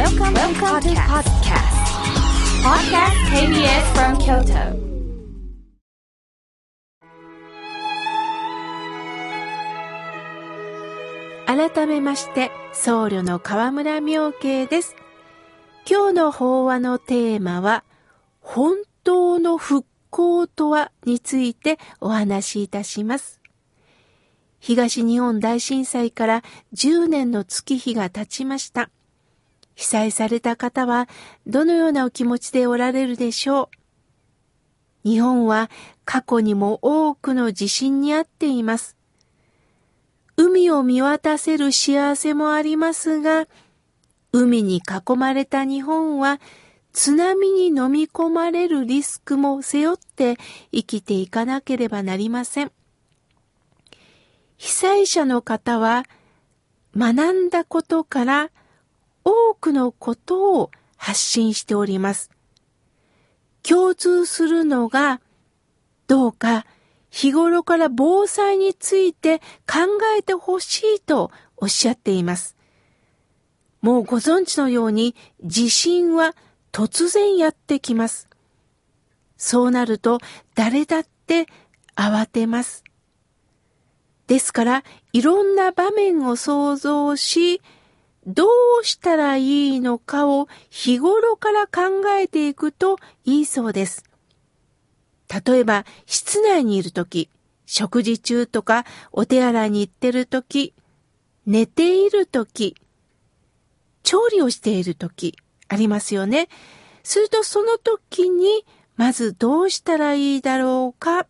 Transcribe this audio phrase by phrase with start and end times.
[0.00, 1.76] Welcome, Welcome to podcast.
[2.64, 4.72] Podcast KBS from Kyoto.
[11.44, 14.96] 改めまして、僧侶の河村明慶です。
[15.86, 17.84] 今日の法話のテーマは、
[18.40, 23.38] 本当の復興とはについてお話しいたします。
[24.60, 26.42] 東日本大震災から
[26.72, 28.88] 10年の月日が経ちました。
[29.80, 31.08] 被災された方は
[31.46, 33.70] どのようなお気持ちでおられるでしょ
[35.04, 35.08] う？
[35.08, 35.70] 日本は
[36.04, 38.94] 過去にも多くの地震にあっています。
[40.36, 43.46] 海を見渡せる幸せもありますが、
[44.32, 46.42] 海に囲まれた日本は
[46.92, 50.36] 津波に飲み込まれるリスクも背負って
[50.72, 52.72] 生きていかなければなりません。
[54.58, 56.04] 被災者の方は
[56.94, 58.50] 学んだことから
[59.30, 62.30] 多くのことを発信しております。
[63.62, 65.20] 共通するのが、
[66.06, 66.66] どうか
[67.10, 72.56] 日頃から防災について考えてほしいとおっしゃっています。
[73.80, 76.34] もうご存知のように地震は
[76.72, 78.28] 突然やってきます。
[79.36, 80.18] そうなると
[80.54, 81.46] 誰だって
[81.96, 82.84] 慌てます。
[84.26, 87.60] ですからいろんな場面を想像し、
[88.26, 88.46] ど
[88.82, 94.04] うしたらいいのかを日頃から考えていくといいそうです。
[95.46, 97.30] 例えば、室内にいるとき、
[97.66, 100.74] 食事中とかお手洗いに行ってるとき、
[101.46, 102.76] 寝ているとき、
[104.02, 105.36] 調理をしているとき、
[105.68, 106.48] ありますよね。
[107.02, 111.26] するとその時に、まずどうしたらいいだろうか。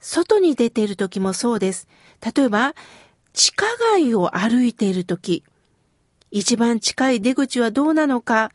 [0.00, 1.86] 外に出ている時もそうです。
[2.34, 2.74] 例えば、
[3.32, 5.42] 地下街を歩いている時、
[6.30, 8.50] 一番近い出口はどうなのか、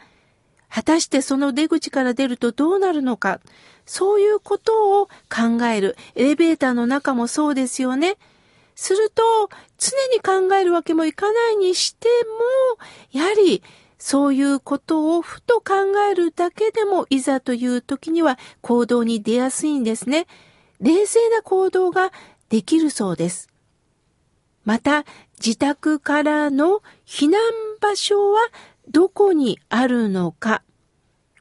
[0.69, 3.39] 果たしてその出口から出るとどうなるのか、
[3.85, 5.95] そういうことを考える。
[6.15, 8.17] エレベーターの中もそうですよね。
[8.75, 9.23] すると、
[9.77, 12.07] 常に考えるわけもいかないにして
[13.13, 13.63] も、やはり、
[13.97, 15.73] そういうことをふと考
[16.11, 20.27] えるだけでも、いざという時には行動に出やすいんですね。
[20.79, 22.11] 冷静な行動が
[22.49, 23.49] できるそうです。
[24.67, 25.05] また、
[25.39, 27.39] 自宅からの避難
[27.79, 28.39] 場所は
[28.89, 30.61] どこにあるのか。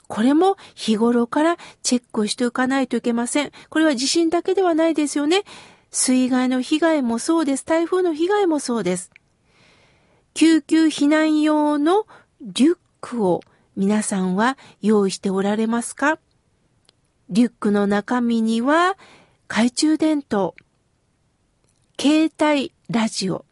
[0.06, 3.50] これも日頃からチェックしておかないといけません。
[3.68, 5.42] これは地震だけではないですよね。
[5.90, 7.64] 水害の被害もそうです。
[7.64, 9.10] 台風の被害もそうです。
[10.34, 12.06] 救急避難用の
[12.40, 13.40] リュックを
[13.74, 16.20] 皆さんは用意しておられますか？
[17.28, 18.96] リュックの中身には
[19.48, 20.54] 懐中電灯、
[21.98, 23.44] 携帯ラジオ、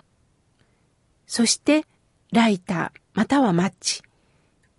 [1.27, 1.85] そして
[2.31, 4.03] ライターまたはマッチ、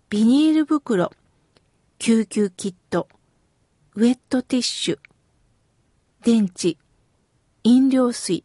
[0.08, 1.12] ビニール袋、
[1.98, 3.06] 救急キット、
[3.96, 4.98] ウェットティッシュ、
[6.22, 6.78] 電池、
[7.64, 8.44] 飲料水、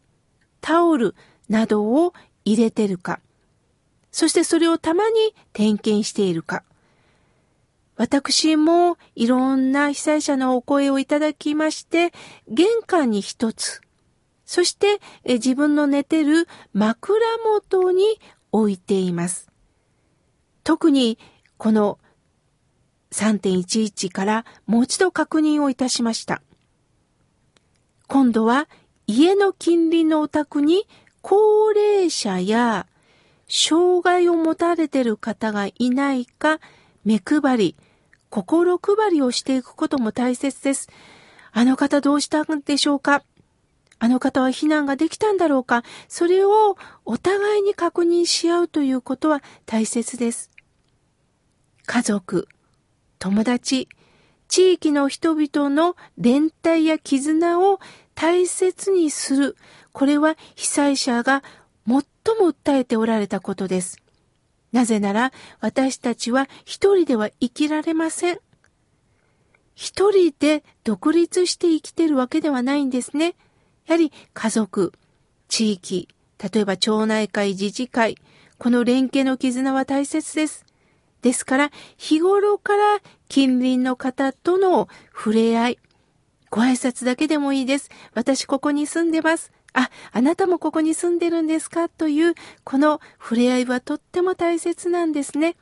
[0.60, 1.14] タオル
[1.48, 2.12] などを
[2.44, 3.20] 入れてるか、
[4.10, 6.62] そしてそれをたまに点検しているか。
[7.96, 12.12] 私もいろんな被災者のお声をいただきまして、
[12.48, 13.80] 玄関に一つ、
[14.44, 18.20] そしてえ自分の寝てる枕元に
[18.50, 19.48] 置いています。
[20.64, 21.18] 特に
[21.56, 21.98] この
[23.12, 26.42] 3.11からもう一度確認をいたしました。
[28.08, 28.68] 今度は
[29.06, 30.86] 家の近隣のお宅に
[31.22, 32.86] 高齢者や
[33.48, 36.58] 障害を持たれている方がいないか
[37.04, 37.76] 目配り、
[38.30, 40.88] 心配りをしていくことも大切です。
[41.52, 43.22] あの方どうしたんでしょうか？
[44.02, 50.50] あの方は避難ができたんだろうかそれをお互いに確認し合うということは大切です。
[51.86, 52.48] 家族、
[53.20, 53.88] 友達、
[54.48, 57.78] 地域の人々の連帯や絆を
[58.16, 59.56] 大切にする。
[59.92, 61.44] これは被災者が
[61.86, 62.02] 最も
[62.52, 63.98] 訴えておられたことです。
[64.72, 68.40] なぜなら私たちは一人では生きられません。
[69.76, 73.36] 一人で独立して生きてるわけではないんですね。
[73.86, 74.92] やはり家族、
[75.48, 76.08] 地域、
[76.52, 78.16] 例えば町内会、自治会、
[78.58, 80.64] この連携の絆は大切です。
[81.20, 85.78] ですから、日頃から近隣の方との触れ合い、
[86.50, 87.90] ご挨拶だけでもいいです。
[88.14, 89.52] 私ここに住んでます。
[89.72, 91.88] あ、あなたもここに住んでるんですか？
[91.88, 95.56] という、この触れ合いはとっても大切なんですね。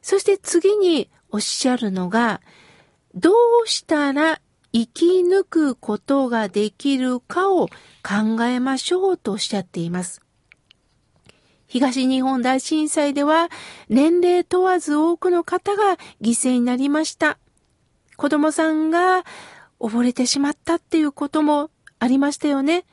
[0.00, 2.40] そして次におっしゃるのが、
[3.14, 3.32] ど
[3.64, 4.40] うしたら
[4.72, 7.68] 生き抜くことができるかを
[8.02, 10.22] 考えましょうとおっしゃっています。
[11.66, 13.48] 東日本大震災では
[13.88, 17.38] 年齢問わず多くの方が犠牲になりました。
[18.16, 19.24] 子供さんが
[19.80, 22.84] 溺れてしまったっていうこともありましたよね。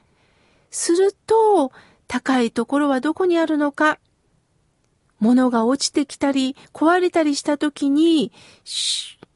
[0.71, 1.71] すると、
[2.07, 3.99] 高いところはどこにあるのか。
[5.19, 8.31] 物が落ちてきたり壊れたりした時に、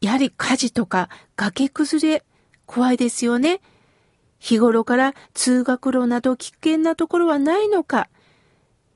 [0.02, 2.24] やはり火事とか崖崩れ
[2.66, 3.62] 怖いですよね。
[4.40, 8.10] 日頃から通学路など危険なところはないのか。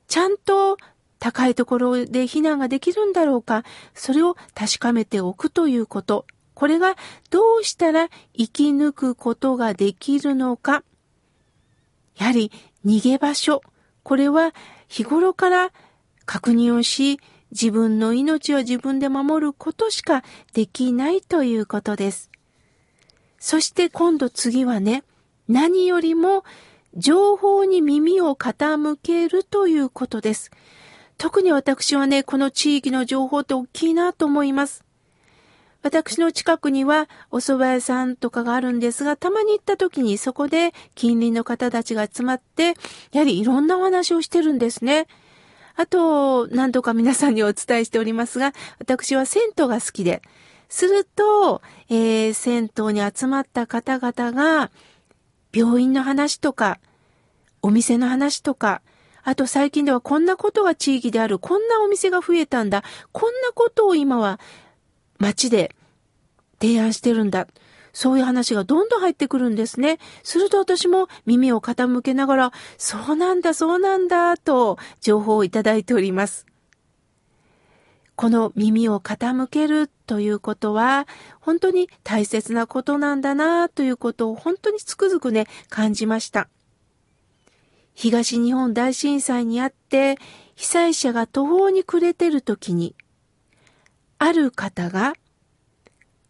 [0.06, 0.76] ちゃんと
[1.18, 3.64] 高いところで避難ができるんだろうか。
[3.94, 6.26] それを確かめておくということ。
[6.54, 6.96] これが
[7.30, 10.82] どうしたら生き抜くことができるのか。
[12.16, 12.50] やはり
[12.84, 13.62] 逃げ場所。
[14.02, 14.54] これは
[14.88, 15.72] 日頃から
[16.24, 17.20] 確認をし、
[17.52, 20.22] 自分の命は自分で守ることしか
[20.52, 22.30] できないということです。
[23.38, 25.04] そして今度次はね、
[25.48, 26.44] 何よりも
[26.94, 30.50] 情報に耳を傾けるということです。
[31.16, 34.84] 特に私はね、この地域の情報って大きいなと思います。
[35.82, 42.74] 私の近くにはお蕎麦屋さんとかがあるんですが、たまに行った時にそこで近隣の方たちが集まって、
[43.12, 45.06] やはりいろんなお話をしてるんですね。
[45.76, 50.22] あと、何度か皆さんにお伝えしておりますが、私は銭湯が好きで、
[50.68, 54.70] すると、えー、銭湯に集まった方々が、
[55.52, 56.78] 病院の話とか、
[57.62, 58.82] お店の話とか、
[59.22, 62.82] あと最近ではこんなことが地域である、こんなお店が増えたんだ、
[63.12, 64.40] こんなことを今は
[65.18, 65.74] 街で
[66.60, 67.46] 提案してるんだ。
[67.92, 69.98] そういう話がどんどん入ってくるんですね。
[70.22, 76.46] すると私も耳を傾けながら、そうなんだ、そうなんだ、と情報をいただいております。
[78.18, 81.06] この耳を傾けるということは、
[81.38, 86.48] 本当に大切なことなんだな、ということを本当につくづくね、感じました。
[87.94, 90.18] 東日本大震災にあって、
[90.56, 92.96] 被災者が途方に暮れてる時に、
[94.18, 95.12] ある方が、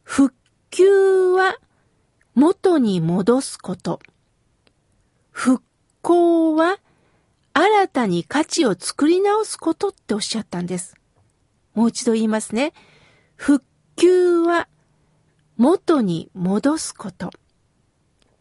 [0.03, 0.35] 復
[0.69, 1.57] 旧は
[2.35, 4.01] 元に戻すこと。
[5.31, 5.65] 復
[6.03, 6.81] 興は
[7.55, 10.98] 新たに価値を作り直すことっておっしゃったんです。
[11.79, 12.73] もう一度言いますね。
[13.37, 13.65] 復
[13.95, 14.67] 旧は
[15.57, 17.31] 元に戻すこと。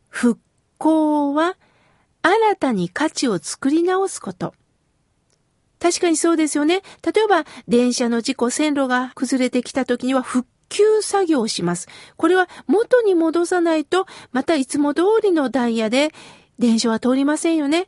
[0.09, 0.41] 復
[0.79, 1.55] 興は
[2.23, 4.55] 新たに価値を作り直すこと。
[5.77, 6.81] 確かにそうですよね。
[7.05, 11.87] 例えば、電車の事故、線路が崩れてきた時には復旧作業をします。
[12.15, 16.11] これは元に戻さないと、またいつも通りのダイヤで
[16.57, 17.87] 電車は通りませんよね。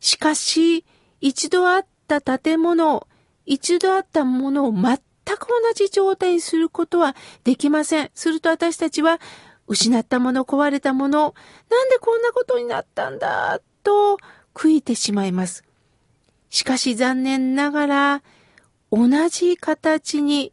[0.00, 0.86] しかし、
[1.20, 3.06] 一度あった建物、
[3.46, 4.98] 一度あったものを全
[5.36, 7.14] く同じ状態にすることは
[7.44, 8.10] できません。
[8.14, 9.20] すると私たちは、
[9.66, 11.34] 失ったもの、壊れたもの、
[11.70, 14.18] なんでこんなことになったんだ、と
[14.54, 15.64] 悔いてしまいます。
[16.50, 18.22] しかし残念ながら、
[18.92, 20.52] 同じ形に、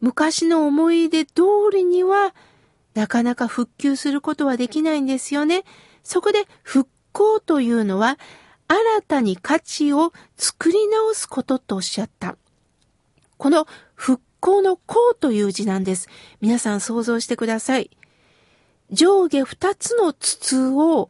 [0.00, 1.42] 昔の思い出通
[1.72, 2.34] りには、
[2.94, 5.64] なかなか復旧することはできないんですよね。
[6.02, 8.18] そこで復興というのは、
[8.68, 12.36] 新たに価値を作り直すこととおっしゃった。
[13.38, 16.08] この復興の功という字なんです。
[16.40, 17.90] 皆さん想像してください。
[18.90, 21.08] 上下二つの筒を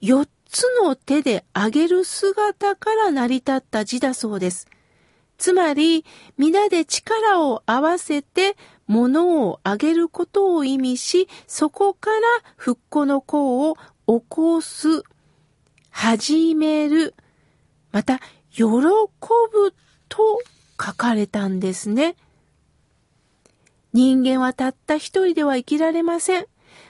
[0.00, 4.68] 四つの手で上げる姿から成り立った字だそうです。
[5.38, 6.04] つまり、
[6.36, 12.16] 皆で力を合わせて物を上げることを意味し、そこから
[12.56, 15.02] 復興の功を起こす、
[16.02, 17.14] 始める、
[17.92, 18.18] また、
[18.50, 19.72] 喜ぶ
[20.08, 20.42] と
[20.76, 22.16] 書かれたんですね。
[23.92, 26.46] 人間はたった一人では生きられません。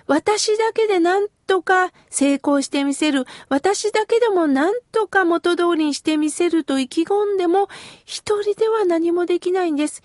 [0.07, 3.27] 私だけで何とか成功してみせる。
[3.51, 7.69] 私だけでも何とか元通りにしてみせると意気込んでも、
[8.07, 10.03] 一人では何もできないんです。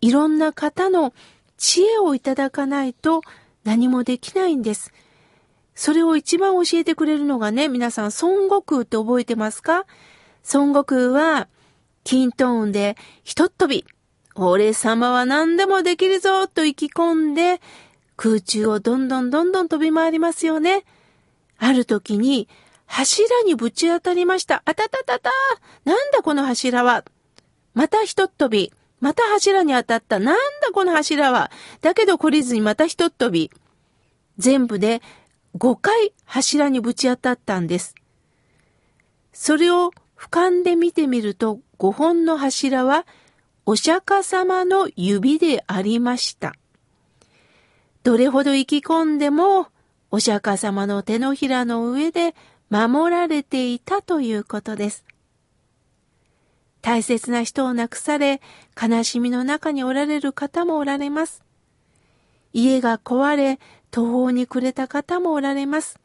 [0.00, 1.14] いろんな方の
[1.58, 3.22] 知恵をいただかないと
[3.62, 4.92] 何もできないんです。
[5.82, 9.84] それを一番教えてくれるのがね、皆さん孫悟空って覚えてますか？
[10.54, 11.48] 孫悟空は、
[12.04, 13.84] 金トーンでひとっ飛び。
[14.36, 17.60] 俺様は何でもできるぞと意気込んで、
[18.14, 20.84] 空中をどんどんどんどん飛び回りますよね。
[21.58, 22.46] ある時に
[22.86, 24.62] 柱にぶち当たりました。
[24.64, 25.32] あたたたた
[25.84, 27.04] なんだこの柱は？
[27.74, 28.72] またひとっ飛び。
[29.00, 30.20] また柱に当たった。
[30.20, 31.50] なんだこの柱は？
[31.80, 33.50] だけど懲りずにまたひとっ飛び。
[34.38, 35.02] 全部で
[35.56, 37.94] 5回柱にぶち当たったんです。
[39.32, 43.06] それを俯瞰で見てみると5本の柱は
[43.64, 46.54] お釈迦様の指でありました。
[48.02, 49.68] どれほど生き込んでも、
[50.10, 52.34] お釈迦様の手のひらの上で
[52.70, 55.04] 守られていたということです。
[56.80, 58.40] 大切な人を亡くされ、
[58.80, 61.44] 悲しみの中におられる方もおられます。
[62.52, 63.60] 家が壊れ、
[63.92, 66.00] 途方に暮れた方もおられます。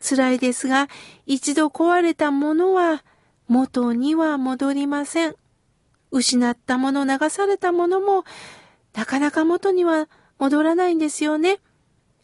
[0.00, 0.88] 辛いですが、
[1.26, 3.04] 一度壊れたものは
[3.48, 5.34] 元には戻りません。
[6.12, 8.24] 失ったもの、流されたものも、
[8.94, 11.58] なかなか元には戻らないんですよね。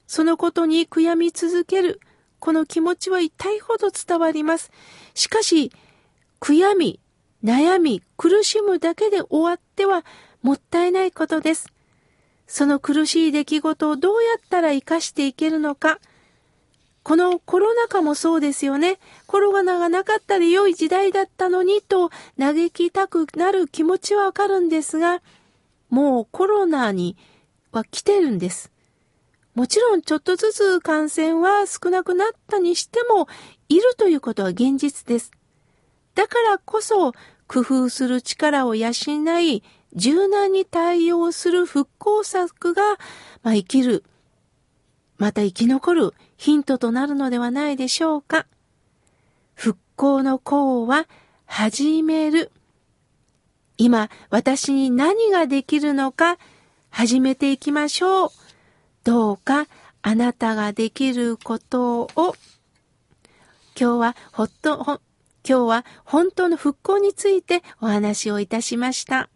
[0.07, 2.01] そのことに悔やみ続ける、
[2.39, 4.71] この気持ちは痛いほど伝わります。
[5.15, 5.73] しかし、
[6.41, 7.01] 悔やみ、
[7.43, 10.05] 悩み、苦しむだけで終わっては
[10.41, 11.73] もったいないことです。
[12.53, 15.99] その苦しい出来事をどうやったら活かしていけるのか。
[17.03, 18.99] このコロナ禍もそうですよね。
[19.27, 25.23] コロナがなかったら良い時代だったのにと嘆きたくなる気持ちはわかるんですが、
[25.89, 27.17] もうコロナに
[27.73, 28.71] は来てるんです。
[29.55, 33.29] もちろんちょっとずつ感染は少なくなったにしても、
[33.71, 35.31] いるということは現実です。
[36.15, 37.15] だからこそ、
[37.49, 38.91] 工夫する力を養
[39.41, 39.63] い、
[39.95, 42.83] 柔軟に対応する復興策が、
[43.43, 44.05] まあ、生きる、
[45.19, 48.47] また生き残るヒントとなるのではないでしょうか。
[49.55, 51.07] 復興の功は
[51.47, 52.51] 始める。
[53.77, 56.39] 今、私に何ができるのか
[56.91, 58.31] 始めていきましょう。
[59.05, 59.67] どうか
[60.03, 62.35] あなたができることを、
[63.79, 65.01] 今日はほっと、
[65.49, 69.29] 今日は本当の復興についてお話をいたしました。